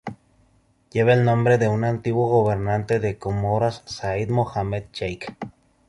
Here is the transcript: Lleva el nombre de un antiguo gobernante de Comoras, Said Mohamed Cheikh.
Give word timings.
Lleva 0.91 1.13
el 1.13 1.23
nombre 1.23 1.59
de 1.59 1.67
un 1.67 1.83
antiguo 1.83 2.27
gobernante 2.27 2.99
de 2.99 3.19
Comoras, 3.19 3.83
Said 3.85 4.29
Mohamed 4.31 4.85
Cheikh. 4.91 5.35